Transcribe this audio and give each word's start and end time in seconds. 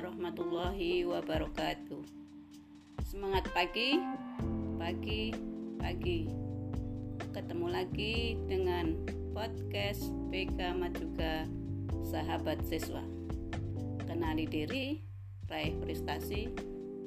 warahmatullahi 0.00 1.04
wabarakatuh. 1.04 2.00
Semangat 3.04 3.44
pagi, 3.52 4.00
pagi, 4.80 5.28
pagi. 5.76 6.24
Ketemu 7.36 7.68
lagi 7.68 8.32
dengan 8.48 8.96
podcast 9.36 10.08
PK 10.32 10.72
Majuga 10.72 11.44
Sahabat 12.08 12.64
Siswa. 12.64 13.04
Kenali 14.08 14.48
diri, 14.48 15.04
raih 15.52 15.76
prestasi 15.84 16.48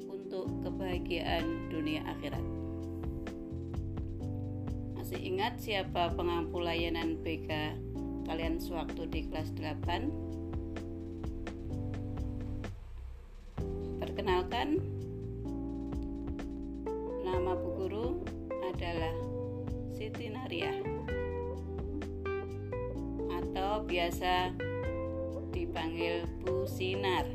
untuk 0.06 0.46
kebahagiaan 0.62 1.74
dunia 1.74 2.06
akhirat. 2.14 2.46
Masih 4.94 5.18
ingat 5.18 5.58
siapa 5.58 6.14
pengampu 6.14 6.62
layanan 6.62 7.18
PK 7.26 7.74
kalian 8.30 8.62
sewaktu 8.62 9.10
di 9.10 9.26
kelas 9.26 9.50
8? 9.58 10.33
Perkenalkan, 14.24 14.80
nama 17.28 17.52
Bu 17.60 17.76
Guru 17.76 18.24
adalah 18.72 19.12
Siti 19.92 20.32
Naria 20.32 20.72
atau 23.28 23.84
biasa 23.84 24.56
dipanggil 25.52 26.24
Bu 26.40 26.64
Sinar. 26.64 27.28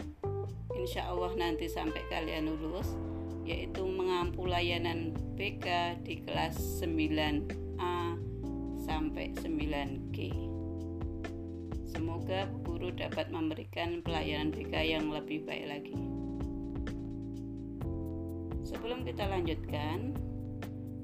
insya 0.79 1.11
Allah 1.11 1.35
nanti 1.35 1.67
sampai 1.67 2.07
kalian 2.07 2.55
lulus 2.55 2.95
yaitu 3.43 3.83
mengampu 3.83 4.47
layanan 4.47 5.11
BK 5.35 5.99
di 6.07 6.23
kelas 6.23 6.55
9A 6.79 8.15
sampai 8.87 9.35
9G 9.35 10.31
semoga 11.91 12.47
guru 12.63 12.95
dapat 12.95 13.35
memberikan 13.35 14.07
pelayanan 14.07 14.55
BK 14.55 14.75
yang 14.87 15.11
lebih 15.11 15.43
baik 15.45 15.67
lagi. 15.67 15.99
Sebelum 18.63 19.03
kita 19.05 19.29
lanjutkan 19.29 20.15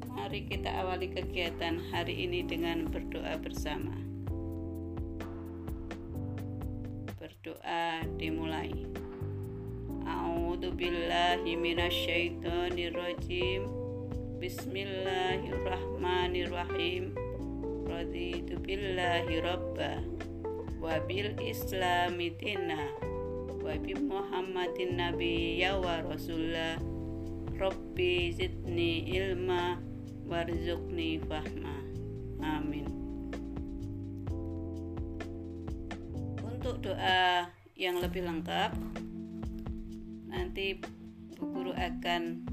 mari 0.09 0.47
kita 0.47 0.71
awali 0.81 1.11
kegiatan 1.11 1.83
hari 1.91 2.25
ini 2.25 2.47
dengan 2.47 2.89
berdoa 2.89 3.37
bersama 3.43 4.08
berdoa 7.49 8.05
dimulai. 8.21 8.69
A'udzu 10.05 10.69
billahi 10.77 11.57
Bismillahirrahmanirrahim. 14.39 17.11
Raditu 17.89 18.61
billahi 18.61 19.41
rabba 19.41 20.05
wa 20.79 20.95
bil 21.09 21.35
islami 21.41 22.37
dina 22.37 22.93
wa 23.65 23.73
bi 23.81 23.97
muhammadin 23.97 25.01
nabiyya 25.01 25.81
wa 25.81 26.05
rasulullah 26.05 26.77
Rabbi 27.57 28.29
zidni 28.37 29.09
ilma. 29.09 29.81
Warzuqni 30.29 31.25
fahma. 31.25 31.81
Amin 32.45 32.98
untuk 36.69 36.93
doa 36.93 37.49
yang 37.81 37.97
lebih 37.97 38.29
lengkap. 38.29 38.77
Nanti 40.29 40.77
Bu 41.41 41.49
Guru 41.49 41.73
akan 41.73 42.45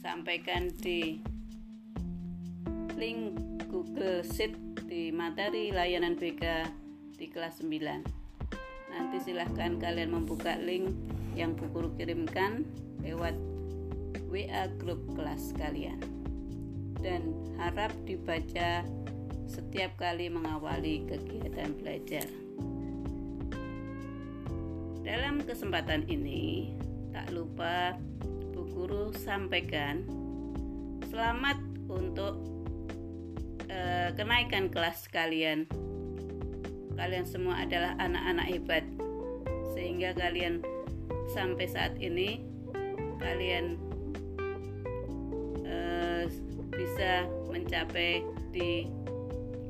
sampaikan 0.00 0.72
di 0.80 1.20
link 2.96 3.36
Google 3.68 4.24
Sheet 4.24 4.56
di 4.88 5.12
materi 5.12 5.68
layanan 5.76 6.16
BK 6.16 6.72
di 7.20 7.28
kelas 7.28 7.60
9 7.60 8.22
nanti 8.92 9.16
silahkan 9.24 9.76
kalian 9.76 10.12
membuka 10.12 10.56
link 10.56 10.88
yang 11.36 11.52
Bu 11.52 11.68
Guru 11.68 11.92
kirimkan 12.00 12.64
lewat 13.04 13.36
WA 14.32 14.72
grup 14.80 15.04
kelas 15.12 15.52
kalian. 15.60 16.00
Dan 16.96 17.36
harap 17.60 17.92
dibaca 18.08 18.88
setiap 19.44 20.00
kali 20.00 20.32
mengawali 20.32 21.04
kegiatan 21.04 21.76
belajar. 21.76 22.41
Dalam 25.12 25.44
kesempatan 25.44 26.08
ini, 26.08 26.72
tak 27.12 27.36
lupa 27.36 28.00
Bu 28.56 28.64
Guru 28.64 29.12
sampaikan 29.12 30.08
selamat 31.12 31.60
untuk 31.84 32.40
uh, 33.68 34.08
kenaikan 34.16 34.72
kelas 34.72 35.12
kalian. 35.12 35.68
Kalian 36.96 37.28
semua 37.28 37.60
adalah 37.60 37.92
anak-anak 38.00 38.56
hebat, 38.56 38.88
sehingga 39.76 40.16
kalian 40.16 40.64
sampai 41.36 41.68
saat 41.68 41.92
ini 42.00 42.40
kalian 43.20 43.76
uh, 45.60 46.24
bisa 46.72 47.28
mencapai 47.52 48.24
di 48.48 48.88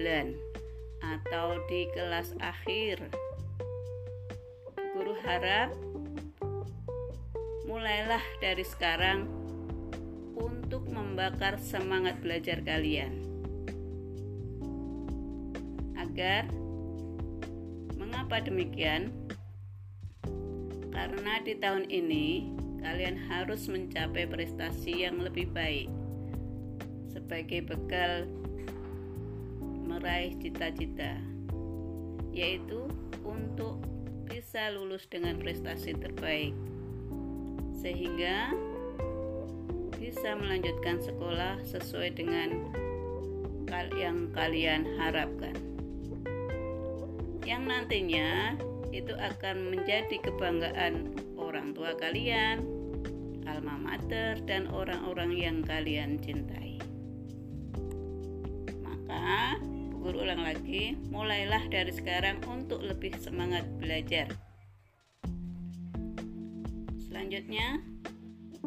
atau 1.00 1.56
di 1.72 1.88
kelas 1.96 2.36
akhir. 2.44 3.00
Guru 4.76 5.16
harap 5.24 5.72
mulailah 7.64 8.20
dari 8.44 8.68
sekarang 8.68 9.24
untuk 10.36 10.84
membakar 10.92 11.64
semangat 11.64 12.20
belajar 12.20 12.60
kalian. 12.60 13.16
Agar 15.96 16.52
mengapa 17.96 18.44
demikian? 18.44 19.16
Karena 20.92 21.40
di 21.40 21.56
tahun 21.56 21.88
ini 21.88 22.55
kalian 22.86 23.18
harus 23.18 23.66
mencapai 23.66 24.30
prestasi 24.30 25.10
yang 25.10 25.18
lebih 25.18 25.50
baik. 25.50 25.90
Sebagai 27.10 27.66
bekal 27.66 28.30
meraih 29.82 30.38
cita-cita, 30.38 31.18
yaitu 32.30 32.86
untuk 33.26 33.82
bisa 34.30 34.70
lulus 34.70 35.10
dengan 35.10 35.42
prestasi 35.42 35.98
terbaik, 35.98 36.54
sehingga 37.82 38.54
bisa 39.98 40.38
melanjutkan 40.38 41.02
sekolah 41.02 41.66
sesuai 41.66 42.14
dengan 42.14 42.70
yang 43.98 44.32
kalian 44.32 44.88
harapkan, 44.96 45.52
yang 47.44 47.68
nantinya 47.68 48.56
itu 48.96 49.12
akan 49.12 49.76
menjadi 49.76 50.16
kebanggaan 50.24 51.12
orang 51.36 51.76
tua 51.76 51.92
kalian, 52.00 52.75
mater, 53.86 54.42
dan 54.50 54.66
orang-orang 54.74 55.32
yang 55.38 55.58
kalian 55.62 56.18
cintai. 56.18 56.82
Maka, 58.82 59.62
guru 59.94 60.26
ulang 60.26 60.42
lagi, 60.42 60.98
mulailah 61.14 61.70
dari 61.70 61.94
sekarang 61.94 62.42
untuk 62.50 62.82
lebih 62.82 63.14
semangat 63.22 63.70
belajar. 63.78 64.34
Selanjutnya, 67.06 67.86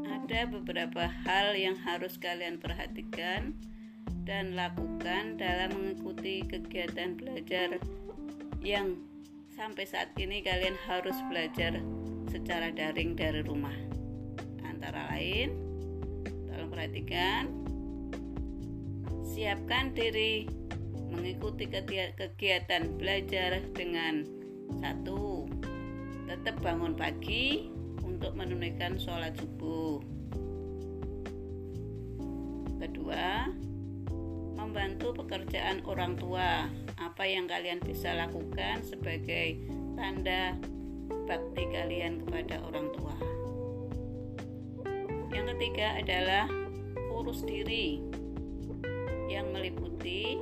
ada 0.06 0.46
beberapa 0.46 1.10
hal 1.26 1.58
yang 1.58 1.74
harus 1.82 2.14
kalian 2.22 2.62
perhatikan 2.62 3.58
dan 4.28 4.54
lakukan 4.54 5.40
dalam 5.40 5.72
mengikuti 5.72 6.44
kegiatan 6.44 7.16
belajar 7.16 7.80
yang 8.60 9.00
sampai 9.56 9.88
saat 9.88 10.12
ini 10.20 10.44
kalian 10.44 10.76
harus 10.86 11.16
belajar 11.32 11.80
secara 12.28 12.68
daring 12.68 13.16
dari 13.16 13.40
rumah 13.40 13.87
antara 14.78 15.10
lain 15.10 15.58
tolong 16.46 16.70
perhatikan 16.70 17.50
siapkan 19.26 19.90
diri 19.90 20.46
mengikuti 21.10 21.66
kegiatan 22.14 22.94
belajar 22.94 23.58
dengan 23.74 24.22
satu 24.78 25.50
tetap 26.30 26.62
bangun 26.62 26.94
pagi 26.94 27.74
untuk 28.06 28.38
menunaikan 28.38 28.94
sholat 29.02 29.34
subuh. 29.34 29.98
Kedua 32.78 33.50
membantu 34.54 35.10
pekerjaan 35.24 35.82
orang 35.90 36.14
tua. 36.14 36.70
Apa 37.02 37.26
yang 37.26 37.50
kalian 37.50 37.82
bisa 37.82 38.14
lakukan 38.14 38.86
sebagai 38.86 39.58
tanda 39.98 40.54
bakti 41.26 41.66
kalian 41.66 42.22
kepada 42.22 42.62
orang 42.62 42.94
tua 42.94 43.16
Yang 45.28 45.46
ketiga 45.56 46.00
adalah 46.00 46.46
urus 47.12 47.44
diri 47.44 48.00
yang 49.28 49.52
meliputi 49.52 50.40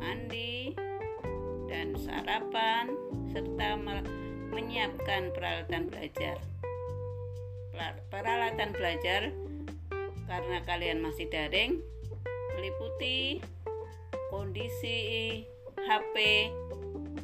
mandi 0.00 0.74
dan 1.70 1.94
sarapan 1.94 2.90
serta 3.30 3.78
menyiapkan 4.50 5.30
peralatan 5.30 5.86
belajar. 5.86 6.36
Peralatan 8.10 8.70
belajar 8.74 9.30
karena 10.26 10.58
kalian 10.66 10.98
masih 11.00 11.30
daring 11.30 11.78
meliputi 12.58 13.40
kondisi 14.28 14.98
HP 15.78 16.14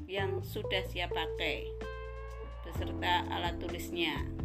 yang 0.06 0.40
sudah 0.40 0.86
siap 0.86 1.10
pakai 1.10 1.66
beserta 2.62 3.26
alat 3.30 3.58
tulisnya. 3.58 4.35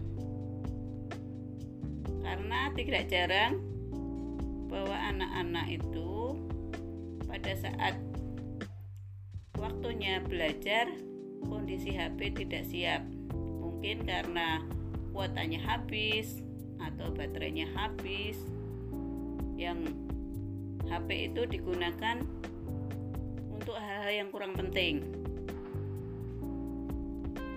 Karena 2.21 2.69
tidak 2.77 3.09
jarang 3.09 3.57
bahwa 4.69 4.95
anak-anak 4.95 5.67
itu 5.81 6.37
pada 7.27 7.51
saat 7.57 7.95
waktunya 9.57 10.21
belajar 10.23 10.87
kondisi 11.43 11.97
HP 11.97 12.33
tidak 12.45 12.63
siap. 12.69 13.03
Mungkin 13.35 14.05
karena 14.05 14.61
kuotanya 15.11 15.59
habis 15.65 16.39
atau 16.79 17.11
baterainya 17.11 17.67
habis. 17.75 18.37
Yang 19.57 19.93
HP 20.89 21.33
itu 21.33 21.41
digunakan 21.45 22.21
untuk 23.53 23.77
hal-hal 23.77 24.25
yang 24.25 24.29
kurang 24.33 24.57
penting. 24.57 25.05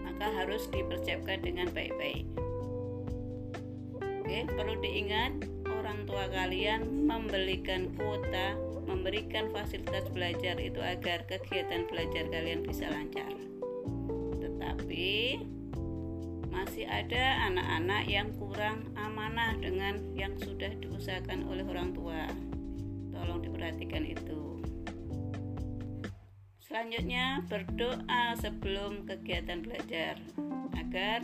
Maka 0.05 0.29
harus 0.45 0.69
dipersiapkan 0.69 1.41
dengan 1.41 1.73
baik-baik 1.73 2.44
oke 4.25 4.57
perlu 4.57 4.81
diingat 4.81 5.37
orang 5.69 6.09
tua 6.09 6.25
kalian 6.33 7.05
membelikan 7.05 7.93
kuota, 7.93 8.57
memberikan 8.89 9.53
fasilitas 9.53 10.09
belajar 10.17 10.57
itu 10.57 10.81
agar 10.81 11.29
kegiatan 11.29 11.85
belajar 11.93 12.25
kalian 12.33 12.65
bisa 12.65 12.89
lancar. 12.89 13.29
Tetapi 14.41 15.45
masih 16.49 16.89
ada 16.89 17.53
anak-anak 17.53 18.09
yang 18.09 18.33
kurang 18.41 18.97
amanah 18.97 19.61
dengan 19.61 20.01
yang 20.17 20.33
sudah 20.41 20.73
diusahakan 20.81 21.45
oleh 21.45 21.69
orang 21.69 21.93
tua. 21.93 22.25
Tolong 23.13 23.45
diperhatikan 23.45 24.09
itu. 24.09 24.57
Selanjutnya, 26.65 27.45
berdoa 27.45 28.41
sebelum 28.41 29.05
kegiatan 29.05 29.61
belajar 29.61 30.17
agar 30.81 31.21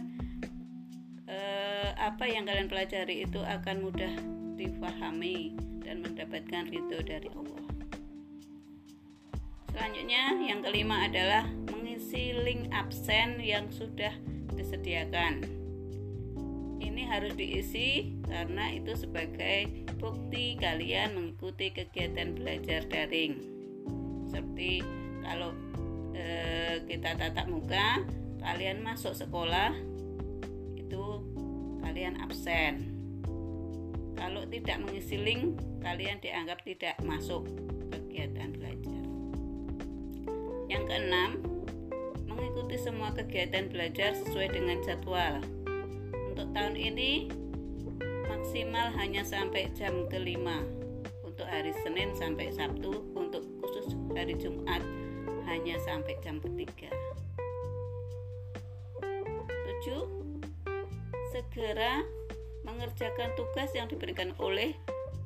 apa 1.96 2.28
yang 2.28 2.46
kalian 2.46 2.70
pelajari 2.70 3.25
itu 3.26 3.40
akan 3.42 3.76
mudah 3.82 4.12
difahami 4.60 5.56
dan 5.81 6.04
mendapatkan 6.04 6.69
ridho 6.69 7.00
dari 7.02 7.28
Allah. 7.34 7.64
Selanjutnya, 9.70 10.37
yang 10.44 10.60
kelima 10.60 11.08
adalah 11.08 11.48
mengisi 11.72 12.37
link 12.37 12.69
absen 12.75 13.40
yang 13.40 13.70
sudah 13.72 14.12
disediakan. 14.52 15.40
Ini 16.82 17.02
harus 17.06 17.32
diisi 17.38 18.19
karena 18.28 18.75
itu 18.76 18.92
sebagai 18.98 19.88
bukti 19.96 20.58
kalian 20.60 21.16
mengikuti 21.16 21.72
kegiatan 21.72 22.37
belajar 22.37 22.84
daring. 22.90 23.40
Seperti 24.28 24.84
kalau 25.25 25.56
e, 26.12 26.26
kita 26.84 27.16
tatap 27.16 27.46
muka, 27.48 28.04
kalian 28.42 28.84
masuk 28.84 29.16
sekolah 29.16 29.89
kalian 31.90 32.22
absen 32.22 33.00
kalau 34.14 34.46
tidak 34.46 34.78
mengisi 34.78 35.19
link, 35.19 35.58
kalian 35.82 36.22
dianggap 36.22 36.62
tidak 36.62 36.94
masuk 37.02 37.50
kegiatan 37.90 38.54
belajar. 38.54 39.02
Yang 40.70 40.84
keenam, 40.87 41.31
mengikuti 42.31 42.78
semua 42.78 43.10
kegiatan 43.10 43.66
belajar 43.72 44.14
sesuai 44.14 44.54
dengan 44.54 44.78
jadwal. 44.87 45.42
Untuk 46.31 46.46
tahun 46.54 46.78
ini 46.78 47.32
maksimal 48.31 48.94
hanya 48.94 49.26
sampai 49.26 49.72
jam 49.75 50.06
kelima 50.06 50.62
untuk 51.26 51.48
hari 51.50 51.75
Senin 51.82 52.14
sampai 52.14 52.54
Sabtu 52.54 53.02
untuk 53.19 53.42
khusus 53.58 53.98
hari 54.14 54.38
Jumat 54.38 54.84
hanya 55.48 55.75
sampai 55.82 56.14
jam 56.22 56.38
ketiga 56.38 56.92
segera 61.61 62.09
mengerjakan 62.65 63.37
tugas 63.37 63.69
yang 63.77 63.85
diberikan 63.85 64.33
oleh 64.41 64.73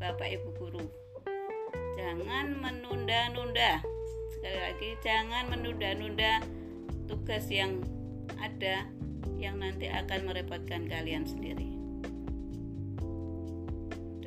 Bapak 0.03 0.35
Ibu 0.35 0.51
guru. 0.59 0.83
Jangan 1.95 2.59
menunda-nunda. 2.59 3.79
Sekali 4.35 4.59
lagi, 4.59 4.99
jangan 4.99 5.47
menunda-nunda 5.47 6.43
tugas 7.07 7.47
yang 7.47 7.79
ada 8.43 8.83
yang 9.39 9.63
nanti 9.63 9.87
akan 9.87 10.27
merepotkan 10.27 10.91
kalian 10.91 11.23
sendiri. 11.23 11.71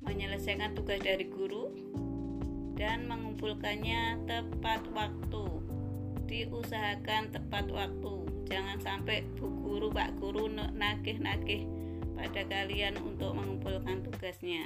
Menyelesaikan 0.00 0.72
tugas 0.80 1.04
dari 1.04 1.28
guru 1.28 1.68
dan 2.72 3.04
mengumpulkannya 3.04 4.24
tepat 4.24 4.80
waktu. 4.96 5.44
Diusahakan 6.24 7.36
tepat 7.36 7.68
waktu 7.68 8.17
jangan 8.48 8.80
sampai 8.80 9.28
bu 9.36 9.46
guru 9.60 9.92
pak 9.92 10.16
guru 10.16 10.48
nagih-nagih 10.52 11.68
pada 12.16 12.42
kalian 12.48 12.96
untuk 12.98 13.36
mengumpulkan 13.36 14.02
tugasnya 14.08 14.64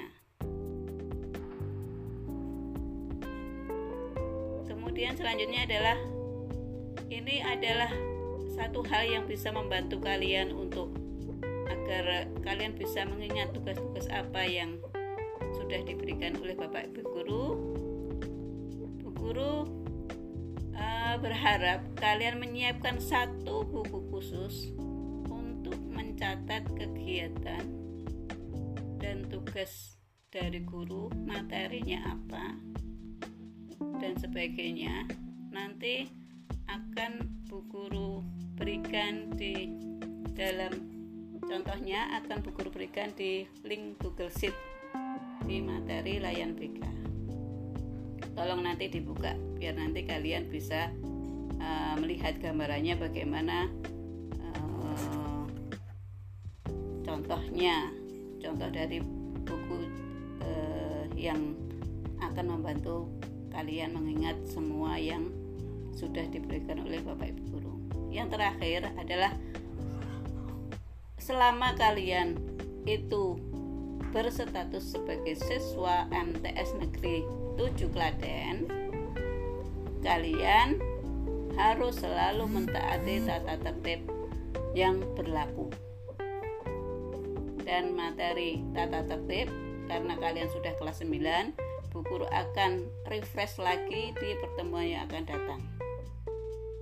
kemudian 4.65 5.19
selanjutnya 5.19 5.67
adalah 5.67 5.99
ini 7.11 7.43
adalah 7.43 7.91
satu 8.55 8.87
hal 8.87 9.05
yang 9.05 9.25
bisa 9.27 9.51
membantu 9.51 9.99
kalian 9.99 10.55
untuk 10.55 10.95
agar 11.69 12.29
kalian 12.45 12.77
bisa 12.77 13.03
mengingat 13.09 13.51
tugas-tugas 13.51 14.07
apa 14.13 14.45
yang 14.47 14.79
sudah 15.57 15.81
diberikan 15.85 16.37
oleh 16.41 16.57
Bapak 16.57 16.93
Ibu 16.93 17.01
guru. 17.05 17.47
Bu 19.01 19.09
guru 19.17 19.82
berharap 21.19 21.83
kalian 21.99 22.39
menyiapkan 22.39 23.01
satu 23.03 23.67
buku 23.67 23.99
khusus 24.13 24.73
untuk 25.29 25.77
mencatat 25.91 26.65
kegiatan 26.77 27.65
dan 29.03 29.27
tugas 29.29 29.99
dari 30.33 30.65
guru, 30.65 31.13
materinya 31.29 32.17
apa, 32.17 32.57
dan 34.01 34.17
sebagainya. 34.17 35.05
Nanti 35.53 36.09
akan 36.71 37.45
bu 37.51 37.61
guru 37.69 38.25
berikan 38.57 39.35
di 39.37 39.69
dalam 40.33 40.73
contohnya 41.45 42.09
akan 42.23 42.41
bu 42.41 42.51
guru 42.57 42.71
berikan 42.73 43.13
di 43.13 43.45
link 43.67 44.01
Google 44.01 44.33
Sheet 44.33 44.57
di 45.45 45.61
materi 45.61 46.17
layan 46.23 46.57
BK 46.57 47.12
tolong 48.33 48.65
nanti 48.65 48.89
dibuka 48.89 49.37
biar 49.61 49.77
nanti 49.77 50.05
kalian 50.09 50.49
bisa 50.49 50.89
uh, 51.61 51.95
melihat 52.01 52.41
gambarannya 52.41 52.97
bagaimana 52.97 53.69
uh, 54.41 55.45
contohnya 57.05 57.93
contoh 58.41 58.69
dari 58.73 58.99
buku 59.45 59.79
uh, 60.43 61.05
yang 61.15 61.55
akan 62.23 62.59
membantu 62.59 63.11
kalian 63.53 63.93
mengingat 63.93 64.41
semua 64.49 64.97
yang 64.97 65.29
sudah 65.93 66.25
diberikan 66.33 66.81
oleh 66.81 67.05
Bapak 67.05 67.37
Ibu 67.37 67.43
guru. 67.53 67.75
Yang 68.09 68.41
terakhir 68.41 68.81
adalah 68.97 69.33
selama 71.21 71.77
kalian 71.77 72.41
itu 72.89 73.39
berstatus 74.13 74.93
sebagai 74.93 75.35
siswa 75.41 76.05
MTS 76.13 76.77
Negeri 76.77 77.25
7 77.57 77.89
Klaten, 77.97 78.69
kalian 80.05 80.77
harus 81.57 81.97
selalu 82.01 82.45
mentaati 82.49 83.25
tata 83.25 83.57
tertib 83.57 84.05
yang 84.77 85.01
berlaku. 85.17 85.73
Dan 87.65 87.97
materi 87.97 88.61
tata 88.77 89.01
tertib 89.09 89.49
karena 89.89 90.15
kalian 90.21 90.49
sudah 90.53 90.77
kelas 90.77 91.01
9, 91.01 91.57
Bu 91.93 92.05
Guru 92.05 92.29
akan 92.29 92.89
refresh 93.09 93.57
lagi 93.57 94.13
di 94.17 94.29
pertemuan 94.41 94.89
yang 94.93 95.09
akan 95.09 95.25
datang. 95.25 95.63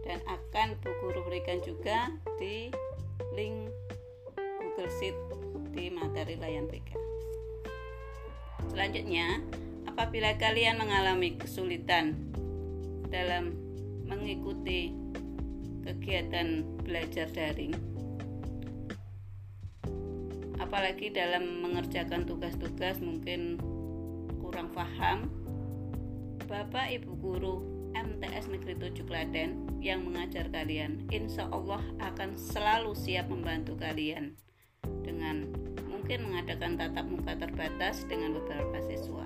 Dan 0.03 0.19
akan 0.27 0.75
Bu 0.83 0.91
Guru 0.99 1.23
berikan 1.31 1.63
juga 1.63 2.11
di 2.43 2.75
link 3.39 3.71
Google 4.59 4.91
Sheet 4.99 5.17
di 5.71 5.91
materi 5.95 6.35
layan 6.35 6.67
PK. 6.67 7.00
Selanjutnya, 8.71 9.43
apabila 9.91 10.39
kalian 10.39 10.79
mengalami 10.79 11.35
kesulitan 11.35 12.15
dalam 13.11 13.59
mengikuti 14.07 14.95
kegiatan 15.83 16.63
belajar 16.87 17.27
daring, 17.35 17.75
apalagi 20.63 21.11
dalam 21.11 21.67
mengerjakan 21.67 22.23
tugas-tugas 22.31 23.03
mungkin 23.03 23.59
kurang 24.39 24.71
paham 24.71 25.27
Bapak 26.47 26.95
Ibu 26.95 27.13
Guru 27.19 27.55
MTS 27.91 28.47
Negeri 28.51 28.79
7 28.79 29.03
Klaten 29.03 29.67
yang 29.83 30.07
mengajar 30.07 30.47
kalian 30.47 31.11
insya 31.11 31.51
Allah 31.51 31.83
akan 31.99 32.39
selalu 32.39 32.95
siap 32.95 33.27
membantu 33.27 33.75
kalian 33.75 34.39
mungkin 36.11 36.27
mengadakan 36.27 36.75
tatap 36.75 37.07
muka 37.07 37.39
terbatas 37.39 38.03
dengan 38.11 38.35
beberapa 38.35 38.83
siswa. 38.83 39.23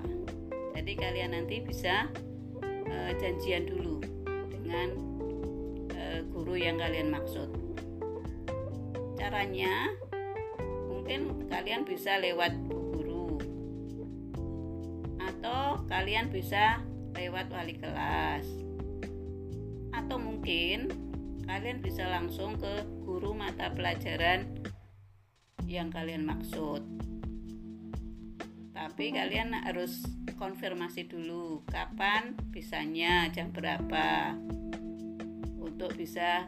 Jadi 0.77 0.93
kalian 0.93 1.33
nanti 1.33 1.57
bisa 1.65 2.13
uh, 2.61 3.11
janjian 3.17 3.65
dulu 3.65 4.05
dengan 4.53 4.93
uh, 5.97 6.21
guru 6.29 6.53
yang 6.53 6.77
kalian 6.77 7.09
maksud. 7.09 7.49
Caranya 9.17 9.97
mungkin 10.85 11.49
kalian 11.49 11.89
bisa 11.89 12.21
lewat 12.21 12.53
guru. 12.69 13.41
Atau 15.17 15.89
kalian 15.89 16.29
bisa 16.29 16.85
lewat 17.17 17.49
wali 17.49 17.81
kelas. 17.81 18.45
Atau 19.89 20.21
mungkin 20.21 20.93
kalian 21.49 21.81
bisa 21.81 22.05
langsung 22.13 22.61
ke 22.61 22.85
guru 23.01 23.33
mata 23.33 23.73
pelajaran 23.73 24.45
yang 25.65 25.89
kalian 25.89 26.25
maksud. 26.25 26.81
Tapi 28.75 29.15
kalian 29.15 29.55
harus 29.55 30.05
konfirmasi 30.35 31.07
dulu 31.07 31.63
kapan 31.65 32.35
bisanya 32.51 33.31
jam 33.31 33.49
berapa 33.49 34.35
untuk 35.57 35.95
bisa 35.95 36.45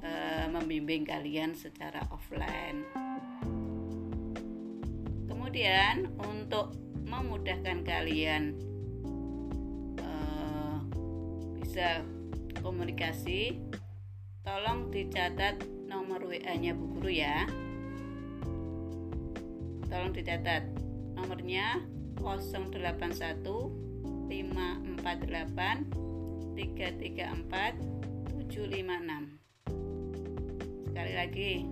e, 0.00 0.10
membimbing 0.48 1.02
kalian 1.02 1.52
secara 1.52 2.06
offline. 2.14 2.86
Kemudian 5.28 6.08
untuk 6.22 6.78
memudahkan 7.04 7.82
kalian 7.82 8.54
e, 9.98 10.08
bisa 11.58 12.06
komunikasi 12.62 13.58
tolong 14.46 14.88
dicatat 14.94 15.58
nomor 15.90 16.24
WA-nya 16.24 16.72
Bu 16.72 16.96
Guru 16.96 17.12
ya 17.12 17.67
tolong 19.88 20.12
dicatat. 20.14 20.62
Nomornya 21.18 21.82
081 22.20 23.42
548 24.28 25.88
334 26.54 27.98
756 28.48 29.38
sekali 30.98 31.14
lagi 31.14 31.62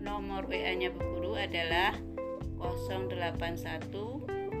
nomor 0.00 0.48
WA 0.48 0.72
nya 0.72 0.88
Bu 0.88 1.20
Guru 1.20 1.36
adalah 1.36 1.92
081 2.56 3.92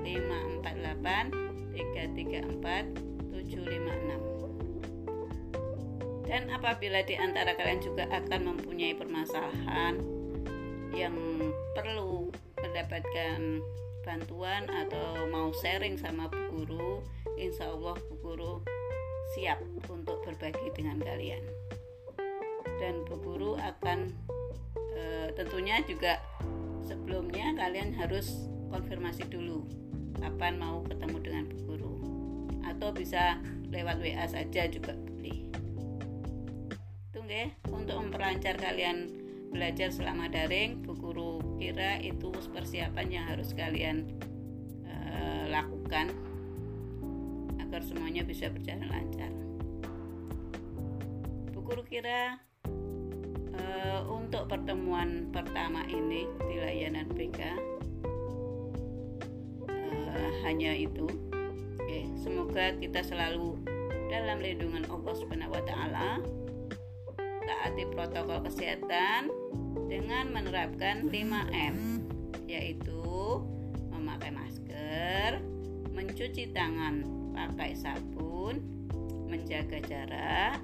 548 0.04 1.72
334 1.72 3.32
756 3.32 6.28
dan 6.28 6.44
apabila 6.52 7.00
di 7.06 7.14
antara 7.16 7.54
kalian 7.56 7.80
juga 7.80 8.04
akan 8.10 8.40
mempunyai 8.52 8.92
permasalahan 8.98 9.94
yang 10.92 11.16
perlu 11.72 12.28
mendapatkan 12.60 13.60
bantuan 14.06 14.70
atau 14.70 15.26
mau 15.28 15.50
sharing 15.50 15.98
sama 15.98 16.30
Bu 16.30 16.62
Guru, 16.62 17.02
insya 17.34 17.74
Allah 17.74 17.98
Bu 17.98 18.14
Guru 18.22 18.62
siap 19.34 19.58
untuk 19.90 20.22
berbagi 20.22 20.70
dengan 20.72 21.02
kalian. 21.02 21.42
Dan 22.78 23.02
Bu 23.02 23.18
Guru 23.18 23.58
akan 23.58 24.14
e, 24.94 25.34
tentunya 25.34 25.82
juga 25.82 26.22
sebelumnya 26.86 27.58
kalian 27.58 27.98
harus 27.98 28.46
konfirmasi 28.70 29.26
dulu 29.26 29.66
kapan 30.22 30.56
mau 30.56 30.86
ketemu 30.86 31.18
dengan 31.18 31.44
Bu 31.50 31.58
Guru 31.66 31.94
atau 32.62 32.94
bisa 32.94 33.42
lewat 33.74 33.98
WA 33.98 34.26
saja 34.30 34.70
juga 34.70 34.94
boleh. 34.94 35.50
Tunggu 37.10 37.50
untuk 37.74 37.96
memperlancar 38.06 38.54
kalian 38.54 39.25
belajar 39.56 39.88
selama 39.88 40.28
daring 40.28 40.84
Bu 40.84 40.92
Guru 40.92 41.40
kira 41.56 41.96
itu 42.04 42.28
persiapan 42.52 43.06
yang 43.08 43.24
harus 43.24 43.56
kalian 43.56 44.04
uh, 44.84 45.48
lakukan 45.48 46.12
agar 47.56 47.80
semuanya 47.80 48.20
bisa 48.20 48.52
berjalan 48.52 48.84
lancar. 48.92 49.32
Bu 51.56 51.64
Guru 51.64 51.88
kira 51.88 52.36
uh, 53.56 54.00
untuk 54.12 54.44
pertemuan 54.52 55.32
pertama 55.32 55.88
ini 55.88 56.28
di 56.52 56.56
layanan 56.60 57.08
BK 57.08 57.40
uh, 57.40 57.48
eh, 59.72 60.32
hanya 60.44 60.76
itu. 60.76 61.08
Oke, 61.80 62.04
semoga 62.20 62.76
kita 62.76 63.00
selalu 63.00 63.56
dalam 64.12 64.36
lindungan 64.36 64.84
Allah 64.92 65.16
wa 65.48 65.62
taala 65.64 66.05
taati 67.66 67.82
protokol 67.90 68.46
kesehatan 68.46 69.26
dengan 69.90 70.30
menerapkan 70.30 71.10
5M 71.10 71.98
yaitu 72.46 73.02
memakai 73.90 74.30
masker, 74.30 75.42
mencuci 75.90 76.54
tangan 76.54 77.02
pakai 77.34 77.74
sabun, 77.74 78.62
menjaga 79.26 79.82
jarak, 79.82 80.62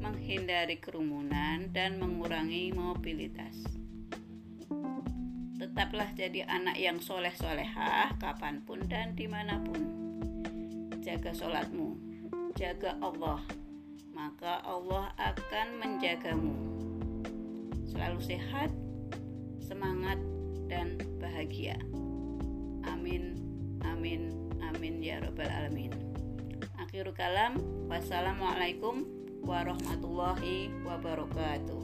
menghindari 0.00 0.80
kerumunan 0.80 1.68
dan 1.68 2.00
mengurangi 2.00 2.72
mobilitas. 2.72 3.68
Tetaplah 5.60 6.16
jadi 6.16 6.48
anak 6.48 6.80
yang 6.80 6.96
soleh-solehah 6.96 8.16
kapan 8.16 8.64
pun 8.64 8.80
dan 8.88 9.12
di 9.12 9.28
mana 9.28 9.60
pun. 9.60 9.84
Jaga 11.04 11.36
sholatmu, 11.36 12.00
jaga 12.56 12.96
Allah, 13.04 13.44
maka 14.22 14.62
Allah 14.62 15.10
akan 15.18 15.82
menjagamu. 15.82 16.54
Selalu 17.90 18.22
sehat, 18.22 18.70
semangat, 19.58 20.22
dan 20.70 20.94
bahagia. 21.18 21.74
Amin, 22.86 23.34
amin, 23.82 24.30
amin 24.62 25.02
ya 25.02 25.18
Rabbal 25.18 25.50
'Alamin. 25.50 25.90
Akhirul 26.78 27.18
kalam, 27.18 27.58
wassalamualaikum 27.90 29.02
warahmatullahi 29.42 30.70
wabarakatuh. 30.86 31.82